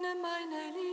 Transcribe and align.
öffne 0.00 0.14
meine 0.22 0.74
Liebe. 0.74 0.89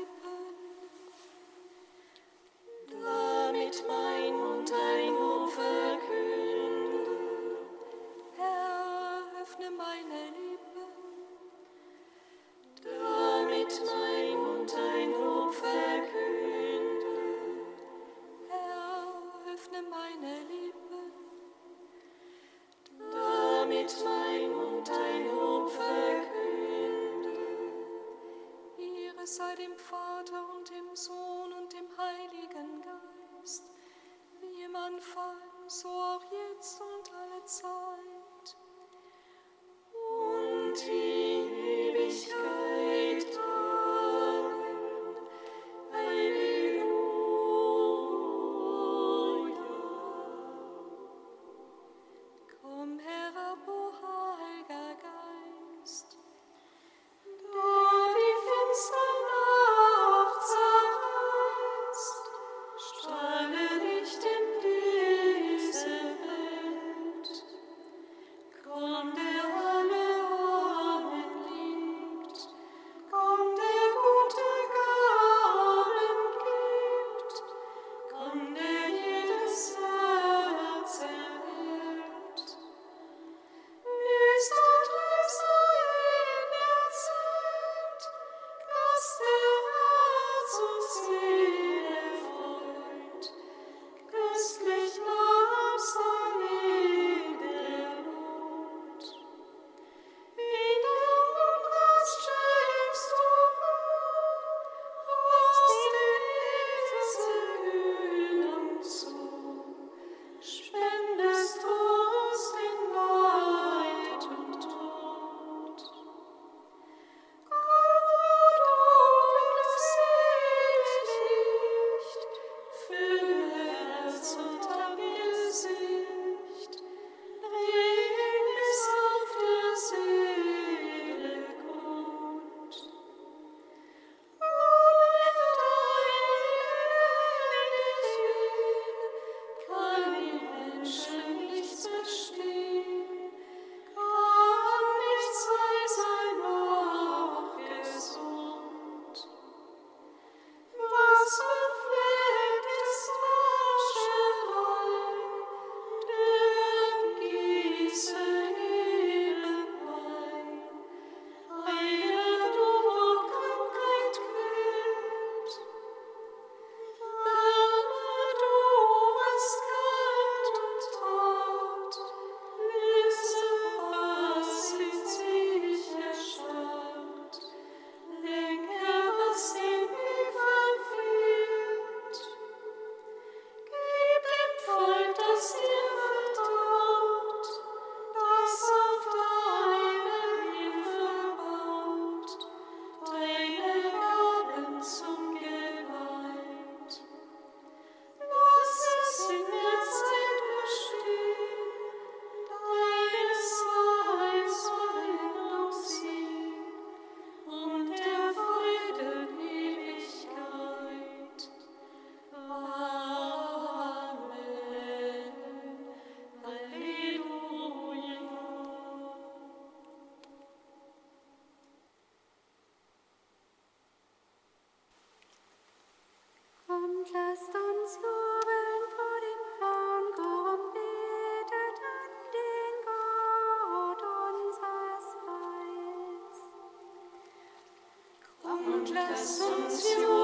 presence 239.28 239.84
you 239.84 240.17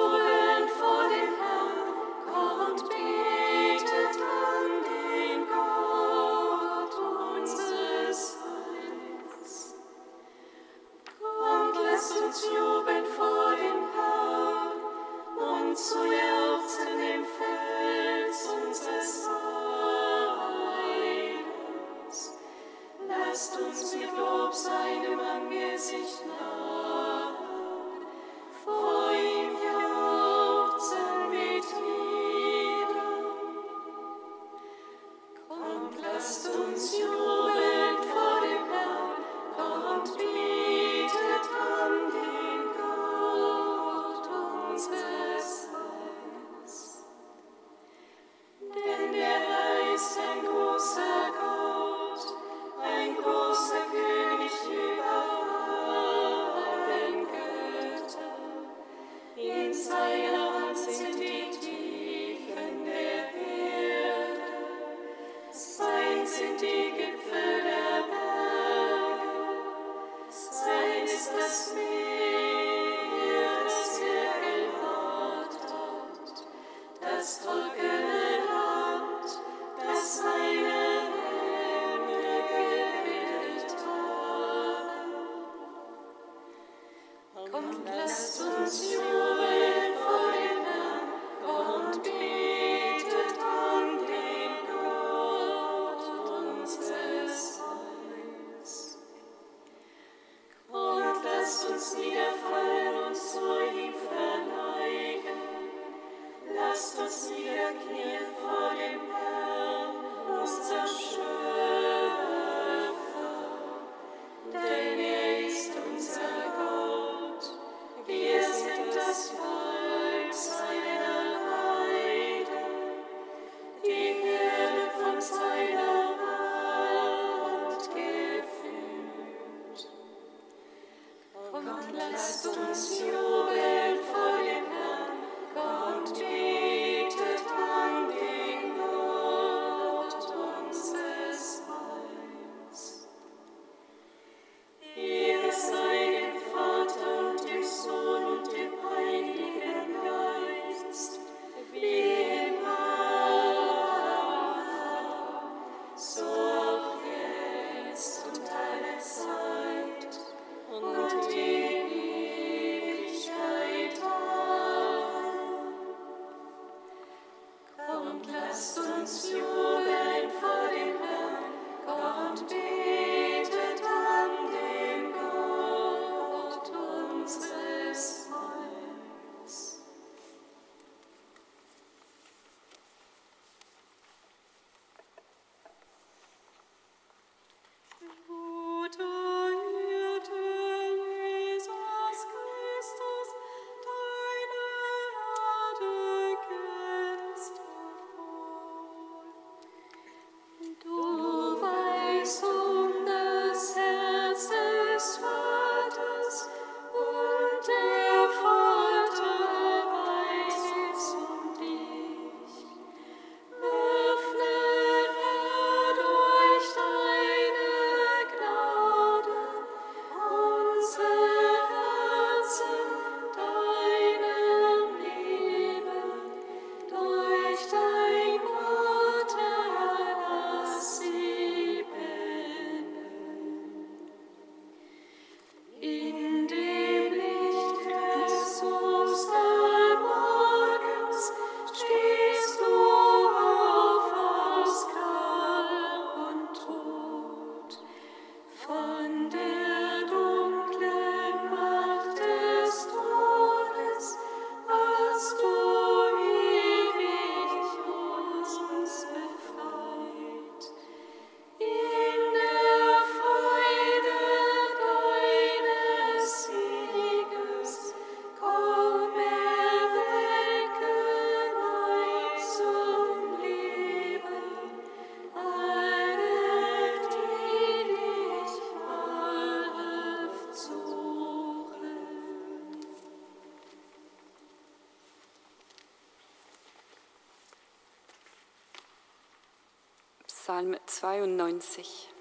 92. 291.03 292.12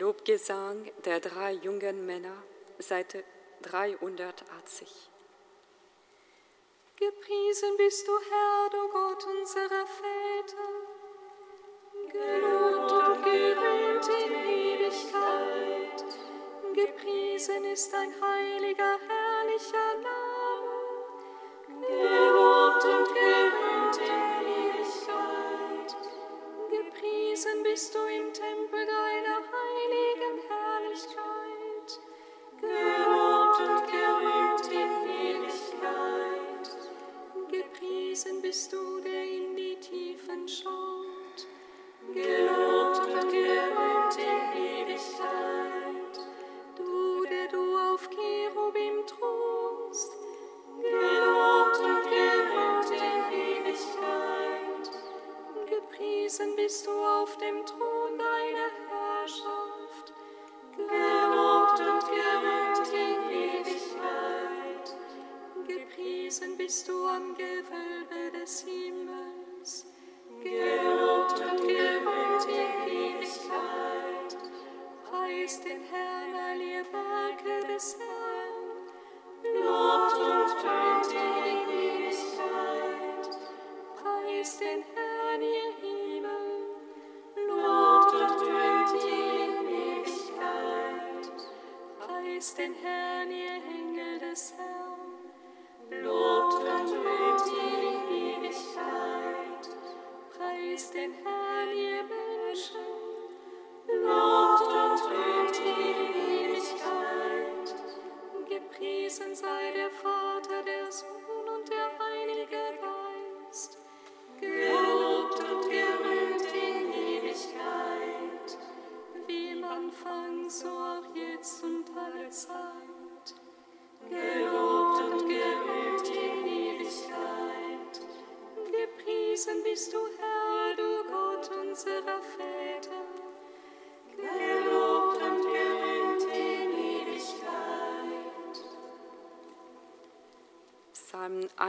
Lobgesang 0.00 0.90
der 1.04 1.20
drei 1.20 1.52
jungen 1.52 2.06
Männer, 2.06 2.42
Seite 2.78 3.22
380. 3.60 4.88
Gepriesen 6.96 7.76
bist 7.76 8.08
du, 8.08 8.12
Herr, 8.30 8.70
du 8.70 8.88
Gott 8.88 9.26
unserer 9.26 9.86
Väter, 10.00 10.70
gelobt 12.10 12.92
und 12.92 13.24
gerührt 13.24 14.08
in 14.24 14.32
Ewigkeit. 14.48 16.04
Gepriesen 16.74 17.64
ist 17.66 17.92
dein 17.92 18.14
heiliger 18.22 18.89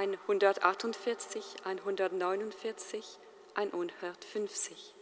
148, 0.01 1.61
149, 1.63 2.51
150. 3.55 5.00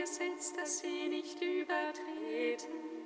Gesetz, 0.00 0.52
das 0.52 0.78
sie 0.78 1.08
nicht 1.08 1.42
übertreten. 1.42 2.97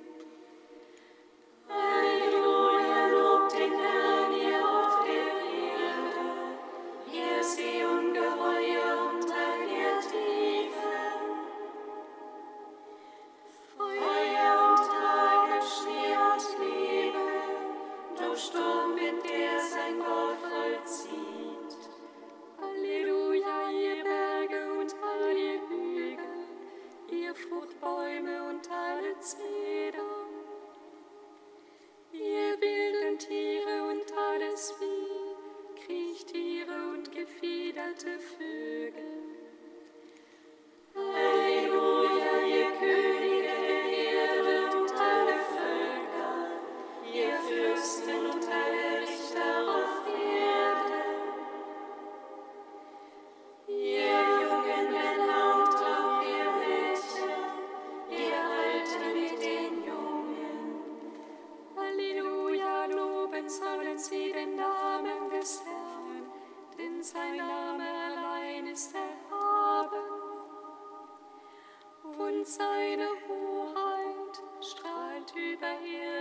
über 75.53 75.67
ihr. 75.85 76.12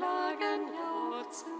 klagen 0.00 0.62
jauchzen 0.72 1.59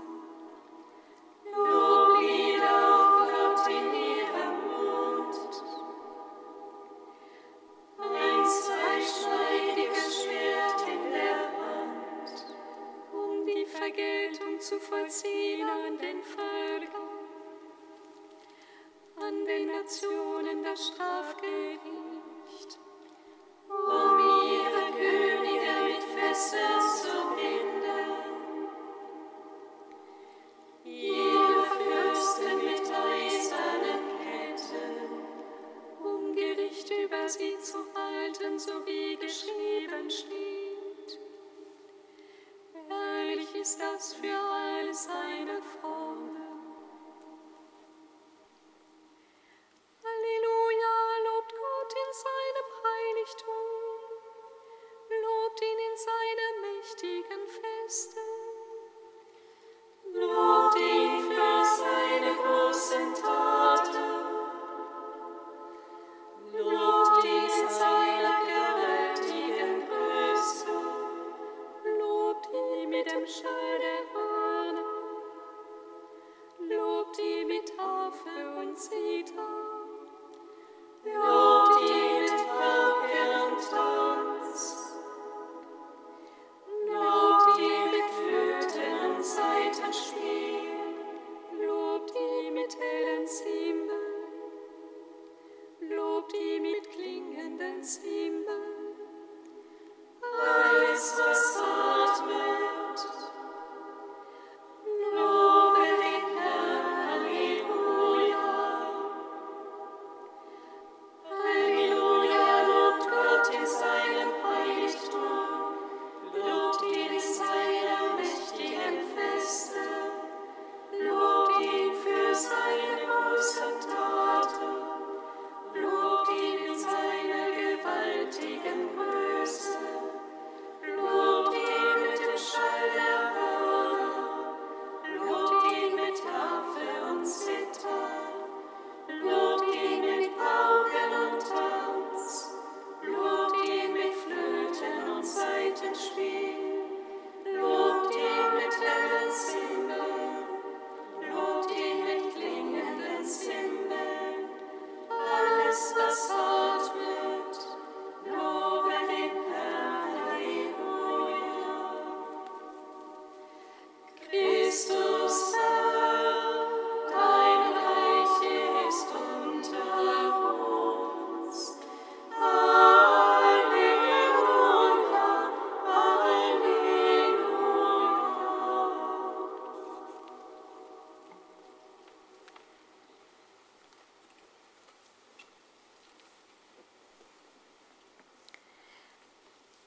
dem 73.12 73.26
skjødet 73.26 74.29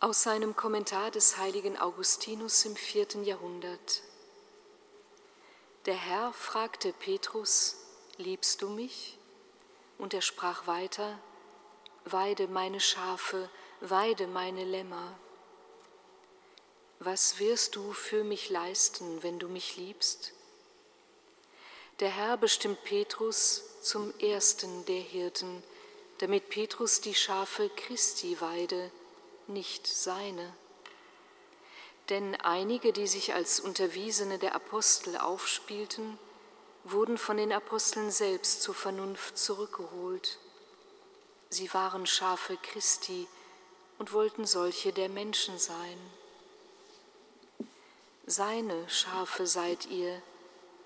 Aus 0.04 0.24
seinem 0.24 0.54
Kommentar 0.54 1.12
des 1.12 1.38
heiligen 1.38 1.78
Augustinus 1.78 2.66
im 2.66 2.76
vierten 2.76 3.24
Jahrhundert. 3.24 4.02
Der 5.86 5.94
Herr 5.94 6.34
fragte 6.34 6.92
Petrus, 6.92 7.78
liebst 8.18 8.62
du 8.62 8.68
mich? 8.68 9.18
Und 9.98 10.14
er 10.14 10.22
sprach 10.22 10.68
weiter, 10.68 11.18
weide 12.04 12.50
meine 12.50 12.82
Schafe, 12.82 13.50
weide 13.80 14.28
meine 14.28 14.66
Lämmer. 14.66 15.18
Was 17.00 17.40
wirst 17.40 17.78
du 17.78 17.94
für 17.94 18.26
mich 18.26 18.50
leisten, 18.50 19.24
wenn 19.24 19.40
du 19.40 19.48
mich 19.48 19.78
liebst? 19.78 20.34
Der 22.02 22.10
Herr 22.10 22.36
bestimmt 22.36 22.84
Petrus 22.84 23.64
zum 23.82 24.14
ersten 24.20 24.84
der 24.84 25.00
Hirten, 25.00 25.64
damit 26.18 26.50
Petrus 26.50 27.00
die 27.00 27.16
Schafe 27.16 27.70
Christi 27.70 28.42
weide, 28.42 28.92
nicht 29.54 29.88
seine. 29.88 30.54
Denn 32.10 32.36
einige, 32.36 32.92
die 32.92 33.08
sich 33.08 33.34
als 33.34 33.60
Unterwiesene 33.60 34.38
der 34.40 34.56
Apostel 34.56 35.18
aufspielten, 35.18 36.18
wurden 36.84 37.18
von 37.18 37.38
den 37.38 37.54
Aposteln 37.54 38.12
selbst 38.12 38.62
zur 38.62 38.76
Vernunft 38.76 39.38
zurückgeholt. 39.38 40.38
Sie 41.50 41.74
waren 41.74 42.06
Schafe 42.06 42.58
Christi 42.58 43.28
und 44.00 44.12
wollten 44.12 44.46
solche 44.46 44.92
der 44.92 45.08
Menschen 45.08 45.58
sein. 45.60 45.98
Seine 48.26 48.90
Schafe 48.90 49.48
seid 49.48 49.86
ihr, 49.86 50.22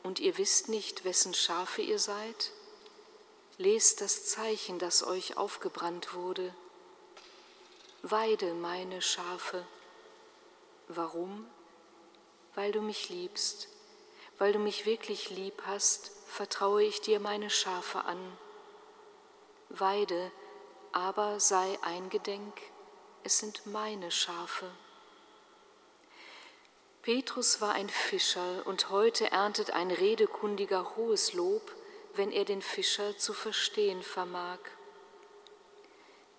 und 0.03 0.19
ihr 0.19 0.37
wisst 0.37 0.69
nicht, 0.69 1.03
wessen 1.03 1.33
Schafe 1.33 1.81
ihr 1.81 1.99
seid? 1.99 2.51
Lest 3.57 4.01
das 4.01 4.25
Zeichen, 4.25 4.77
das 4.77 5.03
euch 5.03 5.35
aufgebrannt 5.35 6.13
wurde 6.13 6.53
weide 8.11 8.53
meine 8.53 9.01
Schafe. 9.01 9.65
Warum? 10.87 11.45
Weil 12.55 12.71
du 12.71 12.81
mich 12.81 13.09
liebst. 13.09 13.69
Weil 14.37 14.53
du 14.53 14.59
mich 14.59 14.85
wirklich 14.85 15.29
lieb 15.29 15.61
hast, 15.65 16.11
vertraue 16.27 16.83
ich 16.83 17.01
dir 17.01 17.19
meine 17.19 17.49
Schafe 17.49 18.05
an. 18.05 18.37
Weide, 19.69 20.31
aber 20.91 21.39
sei 21.39 21.77
eingedenk, 21.81 22.61
es 23.23 23.39
sind 23.39 23.65
meine 23.65 24.11
Schafe. 24.11 24.69
Petrus 27.01 27.61
war 27.61 27.73
ein 27.73 27.89
Fischer 27.89 28.65
und 28.65 28.89
heute 28.89 29.31
erntet 29.31 29.71
ein 29.71 29.91
Redekundiger 29.91 30.95
hohes 30.95 31.33
Lob, 31.33 31.73
wenn 32.15 32.31
er 32.31 32.45
den 32.45 32.61
Fischer 32.61 33.17
zu 33.17 33.33
verstehen 33.33 34.03
vermag. 34.03 34.59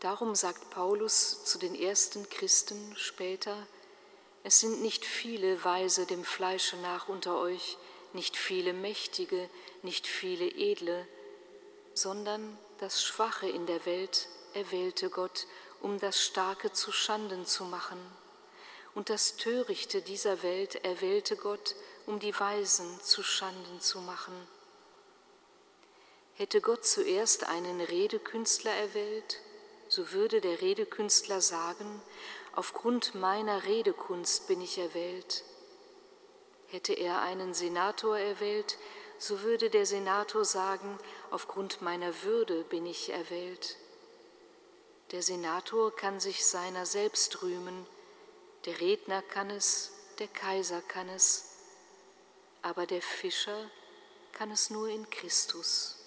Darum 0.00 0.36
sagt 0.36 0.70
Paulus 0.70 1.44
zu 1.44 1.58
den 1.58 1.74
ersten 1.74 2.28
Christen 2.30 2.94
später, 2.96 3.66
es 4.44 4.60
sind 4.60 4.80
nicht 4.80 5.04
viele 5.04 5.64
Weise 5.64 6.06
dem 6.06 6.24
Fleische 6.24 6.76
nach 6.76 7.08
unter 7.08 7.38
euch, 7.38 7.76
nicht 8.12 8.36
viele 8.36 8.72
Mächtige, 8.72 9.50
nicht 9.82 10.06
viele 10.06 10.46
Edle, 10.46 11.06
sondern 11.94 12.56
das 12.78 13.02
Schwache 13.02 13.48
in 13.48 13.66
der 13.66 13.84
Welt 13.86 14.28
erwählte 14.54 15.10
Gott, 15.10 15.46
um 15.80 15.98
das 15.98 16.22
Starke 16.22 16.72
zu 16.72 16.92
Schanden 16.92 17.44
zu 17.44 17.64
machen. 17.64 17.98
Und 18.94 19.10
das 19.10 19.36
Törichte 19.36 20.00
dieser 20.00 20.44
Welt 20.44 20.76
erwählte 20.84 21.36
Gott, 21.36 21.74
um 22.06 22.20
die 22.20 22.38
Weisen 22.38 23.00
zu 23.02 23.24
Schanden 23.24 23.80
zu 23.80 24.00
machen. 24.00 24.34
Hätte 26.34 26.60
Gott 26.60 26.86
zuerst 26.86 27.44
einen 27.44 27.80
Redekünstler 27.80 28.72
erwählt, 28.72 29.40
so 29.88 30.12
würde 30.12 30.40
der 30.40 30.60
Redekünstler 30.60 31.40
sagen, 31.40 32.02
aufgrund 32.54 33.14
meiner 33.14 33.64
Redekunst 33.64 34.46
bin 34.46 34.60
ich 34.60 34.78
erwählt. 34.78 35.44
Hätte 36.66 36.92
er 36.92 37.22
einen 37.22 37.54
Senator 37.54 38.18
erwählt, 38.18 38.78
so 39.18 39.42
würde 39.42 39.70
der 39.70 39.86
Senator 39.86 40.44
sagen, 40.44 40.98
aufgrund 41.30 41.82
meiner 41.82 42.22
Würde 42.22 42.62
bin 42.64 42.86
ich 42.86 43.10
erwählt. 43.10 43.76
Der 45.10 45.22
Senator 45.22 45.94
kann 45.94 46.20
sich 46.20 46.44
seiner 46.44 46.84
selbst 46.84 47.42
rühmen, 47.42 47.86
der 48.66 48.80
Redner 48.80 49.22
kann 49.22 49.50
es, 49.50 49.92
der 50.18 50.28
Kaiser 50.28 50.82
kann 50.82 51.08
es, 51.08 51.52
aber 52.60 52.86
der 52.86 53.00
Fischer 53.00 53.70
kann 54.32 54.50
es 54.50 54.68
nur 54.68 54.88
in 54.88 55.08
Christus. 55.08 55.97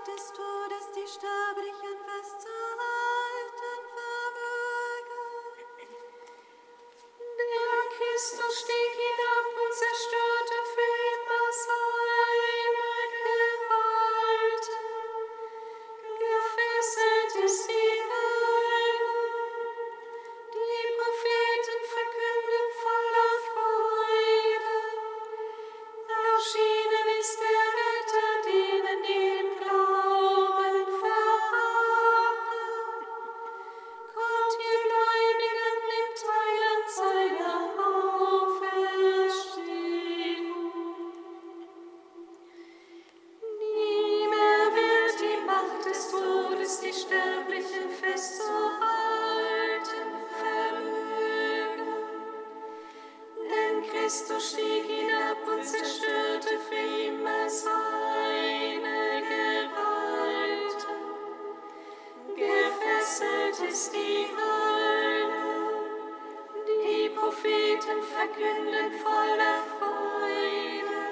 möchtest 0.00 0.38
du, 0.38 0.42
dass 0.68 0.92
die 0.92 1.08
sterblichen 1.08 1.89
Christus 54.10 54.50
stieg 54.50 54.86
hinab 54.86 55.38
und 55.46 55.64
zerstörte 55.64 56.58
für 56.68 57.06
immer 57.06 57.48
seine 57.48 59.22
Gewalt. 59.22 60.80
Gefesselt 62.34 63.70
ist 63.70 63.92
die 63.94 64.26
Hölle, 64.34 65.30
die 66.66 67.08
Propheten 67.10 68.02
verkünden 68.02 68.90
voller 69.00 69.62
Freude. 69.78 71.02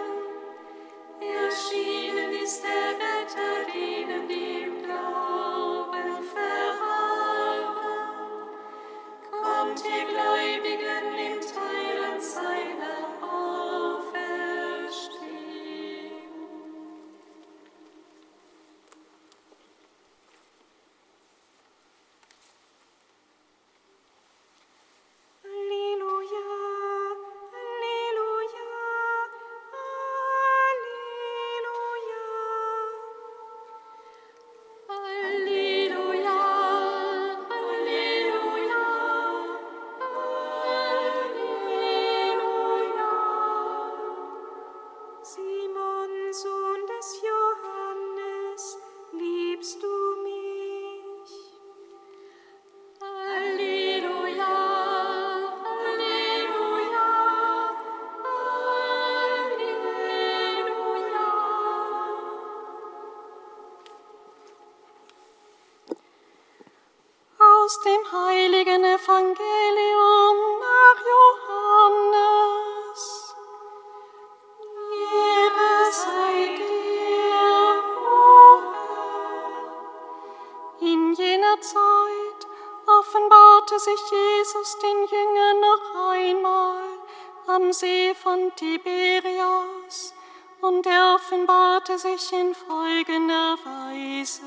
Erschienen 1.21 2.33
ist 2.43 2.65
der 2.65 2.99
Retter 2.99 3.59
denen, 3.73 4.27
die 4.27 4.63
im 4.63 4.83
Glauben 4.83 6.25
verharren. 6.35 7.77
Kommt 9.31 9.85
ihr 9.85 10.05
Glauben 10.13 10.28
den 84.83 85.07
Jüngern 85.07 85.61
noch 85.61 86.11
einmal 86.13 86.83
am 87.47 87.73
See 87.73 88.15
von 88.15 88.53
Tiberias 88.57 90.15
und 90.61 90.87
er 90.87 91.17
offenbarte 91.17 91.99
sich 91.99 92.33
in 92.33 92.55
folgender 92.55 93.57
Weise. 93.65 94.43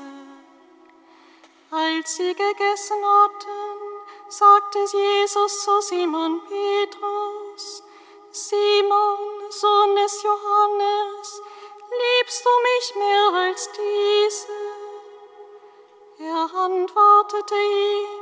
Als 1.70 2.16
sie 2.16 2.34
gegessen 2.34 3.02
hatten, 3.04 3.82
sagte 4.28 4.78
Jesus 4.78 5.64
zu 5.64 5.80
Simon 5.80 6.40
Petrus, 6.46 7.82
Simon, 8.30 9.50
Sohn 9.50 9.96
des 9.96 10.22
Johannes, 10.22 11.42
liebst 11.90 12.44
du 12.44 12.50
mich 12.68 12.94
mehr 12.96 13.40
als 13.46 13.70
diese? 13.72 14.52
Er 16.18 16.50
antwortete 16.54 17.54
ihm, 17.54 18.21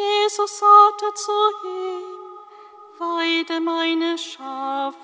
Jesus 0.00 0.58
sagte 0.58 1.12
zu 1.14 1.32
ihm, 1.64 2.20
Weide 2.98 3.60
meine 3.60 4.16
Schafe. 4.16 4.96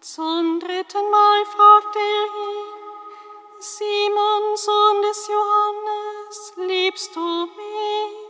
Zum 0.00 0.60
dritten 0.60 1.10
Mal 1.10 1.44
fragte 1.46 1.98
er 1.98 2.26
ihn, 2.26 2.84
Simon, 3.58 4.56
Sohn 4.56 5.02
des 5.02 5.28
Johannes, 5.28 6.52
liebst 6.56 7.16
du 7.16 7.46
mich? 7.46 8.24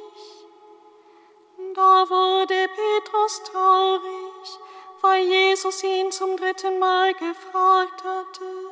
Da 1.75 2.09
wurde 2.09 2.69
Petrus 2.69 3.43
traurig, 3.43 4.59
weil 5.01 5.25
Jesus 5.25 5.83
ihn 5.83 6.13
zum 6.13 6.37
dritten 6.37 6.79
Mal 6.79 7.15
gefragt 7.15 8.05
hatte, 8.05 8.71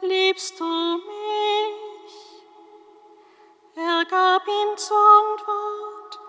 liebst 0.00 0.60
du 0.60 0.64
mich? 0.64 1.35
Gab 4.08 4.46
ihm 4.46 4.76
zur 4.76 4.96
Antwort, 4.96 6.20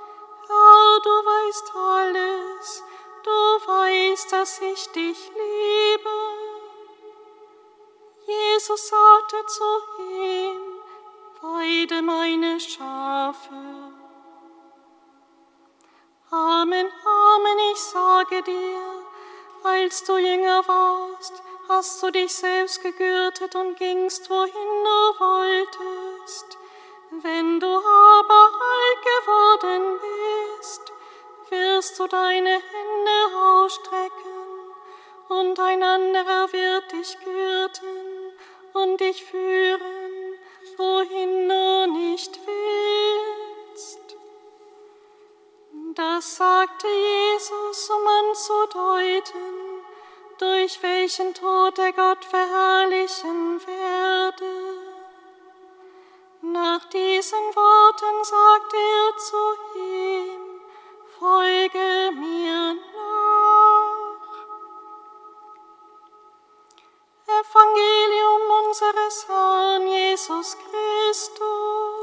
Herr, 0.47 0.99
du 1.03 1.09
weißt 1.09 1.71
alles, 1.75 2.83
du 3.23 3.29
weißt, 3.29 4.31
dass 4.31 4.61
ich 4.61 4.87
dich 4.93 5.31
liebe. 5.31 6.09
Jesus 8.25 8.87
sagte 8.87 9.45
zu 9.45 9.63
ihm, 9.99 10.77
Weide 11.41 12.01
meine 12.01 12.59
Schafe. 12.59 13.53
Amen, 16.31 16.91
Amen, 17.05 17.59
ich 17.71 17.79
sage 17.79 18.41
dir, 18.41 19.05
als 19.63 20.03
du 20.03 20.17
jünger 20.17 20.67
warst, 20.67 21.43
hast 21.69 22.01
du 22.01 22.09
dich 22.09 22.33
selbst 22.33 22.81
gegürtet 22.81 23.55
und 23.55 23.77
gingst, 23.77 24.29
wohin 24.31 24.51
du 24.51 25.19
wolltest. 25.19 26.57
Wenn 27.23 27.59
du 27.59 27.65
aber 27.65 28.49
alt 28.75 29.01
geworden 29.03 29.99
bist, 30.59 30.91
wirst 31.49 31.99
du 31.99 32.07
deine 32.07 32.49
Hände 32.49 33.35
ausstrecken, 33.35 34.37
und 35.29 35.59
ein 35.59 35.81
anderer 35.81 36.51
wird 36.53 36.91
dich 36.91 37.17
gürten 37.23 38.33
und 38.73 38.99
dich 38.99 39.23
führen, 39.23 40.37
wohin 40.77 41.49
du 41.49 41.87
nicht 41.93 42.39
willst. 42.45 44.15
Das 45.95 46.35
sagte 46.35 46.87
Jesus, 46.87 47.89
um 47.89 48.07
anzudeuten, 48.07 49.83
durch 50.37 50.83
welchen 50.83 51.33
Tod 51.33 51.79
er 51.79 51.93
Gott 51.93 52.23
verherrlichen 52.25 53.59
werde. 53.65 54.66
Nach 56.53 56.85
diesen 56.85 57.55
Worten 57.55 58.23
sagte 58.23 58.77
er 58.77 59.17
zu 59.17 59.79
ihm, 59.79 60.61
Folge 61.19 62.11
mir 62.13 62.73
nach. 62.73 63.47
Evangelium 67.27 68.41
unseres 68.65 69.27
Herrn 69.27 69.87
Jesus 69.87 70.57
Christus. 70.57 71.96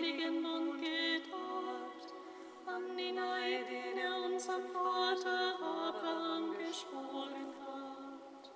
Und 0.00 0.80
getraut 0.80 2.06
an 2.66 2.96
den 2.96 3.16
Neid, 3.16 3.66
den 3.68 3.98
er 3.98 4.26
unserem 4.26 4.62
Vater 4.72 5.56
Abraham 5.56 6.54
geschworen 6.56 7.52
hat. 7.58 8.50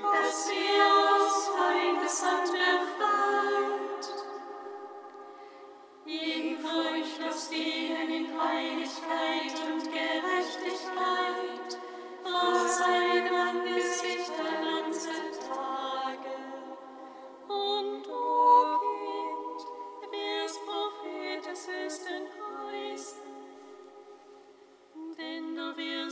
dass 0.00 0.48
wir 0.48 0.80
aus 0.96 1.50
Feindeshand 1.58 2.48
befreit. 2.52 4.04
Jeden 6.06 6.58
Furchschluss 6.58 7.50
dienen 7.50 8.10
in 8.10 8.40
Heiligkeit 8.40 9.56
und 9.70 9.84
Gerechtigkeit 9.92 11.70
vor 12.22 12.66
seinem 12.66 13.34
Angesicht 13.34 14.32
allein. 14.40 14.75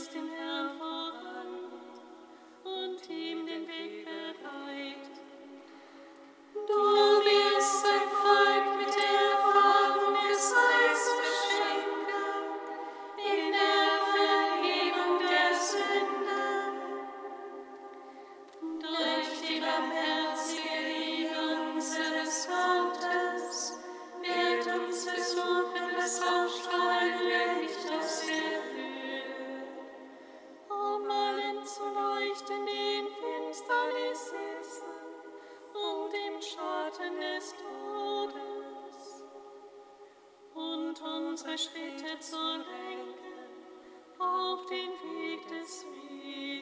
trust 0.05 0.17
in 0.17 0.27
him. 0.27 0.54
unsere 41.35 41.57
Schritte 41.57 42.17
zu 42.21 42.37
lenken 42.37 43.13
auf 44.19 44.65
den 44.67 44.91
Weg 45.03 45.45
des 45.49 45.83
Lebens. 45.83 46.54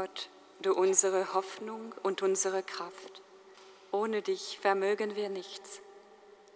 Gott, 0.00 0.28
du 0.62 0.74
unsere 0.74 1.34
Hoffnung 1.34 1.92
und 2.04 2.22
unsere 2.22 2.62
Kraft. 2.62 3.20
Ohne 3.90 4.22
dich 4.22 4.56
vermögen 4.60 5.16
wir 5.16 5.28
nichts. 5.28 5.80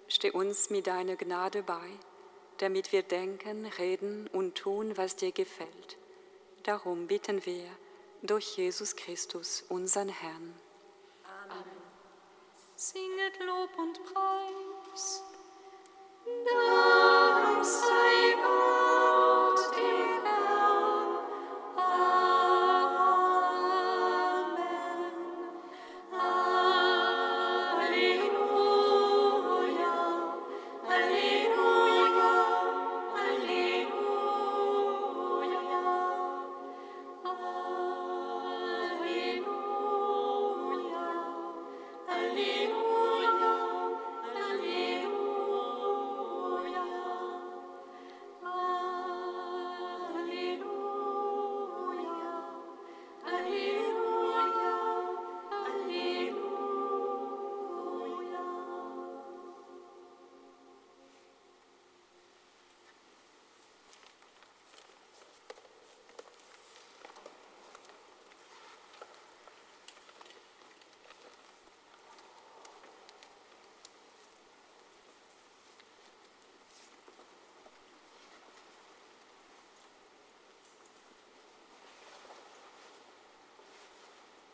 Steh 0.06 0.30
uns 0.30 0.70
mit 0.70 0.86
deiner 0.86 1.16
Gnade 1.16 1.64
bei, 1.64 1.88
damit 2.58 2.92
wir 2.92 3.02
denken, 3.02 3.66
reden 3.66 4.28
und 4.28 4.54
tun, 4.54 4.96
was 4.96 5.16
dir 5.16 5.32
gefällt. 5.32 5.98
Darum 6.62 7.08
bitten 7.08 7.44
wir 7.44 7.66
durch 8.22 8.56
Jesus 8.56 8.94
Christus, 8.94 9.64
unseren 9.68 10.10
Herrn. 10.10 10.54
Amen. 11.48 11.82
Singet 12.76 13.40
Lob 13.40 13.70
und 13.76 14.04
Preis. 14.04 15.24
Dank 16.24 17.64
sei 17.64 18.61